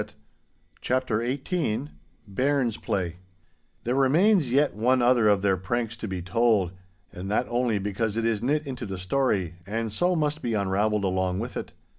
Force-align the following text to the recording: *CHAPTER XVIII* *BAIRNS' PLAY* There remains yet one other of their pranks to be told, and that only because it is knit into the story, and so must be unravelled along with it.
*CHAPTER 0.81 1.23
XVIII* 1.23 1.89
*BAIRNS' 2.27 2.77
PLAY* 2.77 3.17
There 3.83 3.93
remains 3.93 4.51
yet 4.51 4.73
one 4.75 4.99
other 4.99 5.27
of 5.27 5.43
their 5.43 5.57
pranks 5.57 5.95
to 5.97 6.07
be 6.07 6.23
told, 6.23 6.71
and 7.13 7.29
that 7.29 7.45
only 7.47 7.77
because 7.77 8.17
it 8.17 8.25
is 8.25 8.41
knit 8.41 8.65
into 8.65 8.87
the 8.87 8.97
story, 8.97 9.57
and 9.67 9.91
so 9.91 10.15
must 10.15 10.41
be 10.41 10.55
unravelled 10.55 11.03
along 11.03 11.37
with 11.37 11.55
it. 11.55 11.73